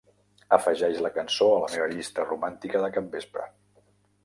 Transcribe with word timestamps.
Afegeix 0.55 1.01
la 1.07 1.11
cançó 1.17 1.51
a 1.51 1.59
la 1.65 1.69
meva 1.75 1.87
llista 1.93 2.27
romàntica 2.31 2.85
de 2.87 2.91
capvespre. 2.99 3.49